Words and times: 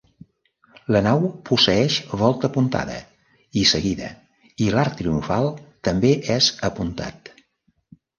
La 0.93 0.99
nau 1.07 1.19
posseeix 1.49 1.97
volta 2.21 2.49
apuntada 2.51 2.95
i 3.63 3.65
seguida 3.71 4.07
i 4.65 4.71
l'arc 4.77 4.97
triomfal 5.03 5.51
també 5.89 6.15
és 6.37 6.49
apuntat. 6.71 7.31